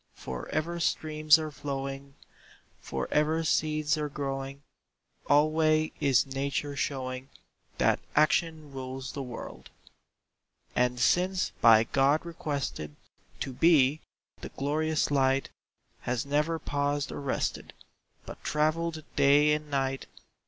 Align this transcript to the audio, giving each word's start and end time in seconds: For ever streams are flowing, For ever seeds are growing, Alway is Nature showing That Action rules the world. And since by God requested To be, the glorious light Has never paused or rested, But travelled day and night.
For 0.15 0.49
ever 0.49 0.79
streams 0.79 1.37
are 1.37 1.51
flowing, 1.51 2.15
For 2.79 3.07
ever 3.11 3.43
seeds 3.43 3.99
are 3.99 4.09
growing, 4.09 4.63
Alway 5.29 5.91
is 5.99 6.25
Nature 6.25 6.75
showing 6.75 7.29
That 7.77 7.99
Action 8.15 8.71
rules 8.71 9.11
the 9.11 9.21
world. 9.21 9.69
And 10.75 10.99
since 10.99 11.51
by 11.61 11.83
God 11.83 12.25
requested 12.25 12.95
To 13.41 13.53
be, 13.53 14.01
the 14.39 14.49
glorious 14.49 15.11
light 15.11 15.51
Has 15.99 16.25
never 16.25 16.57
paused 16.57 17.11
or 17.11 17.21
rested, 17.21 17.71
But 18.25 18.43
travelled 18.43 19.03
day 19.15 19.53
and 19.53 19.69
night. 19.69 20.07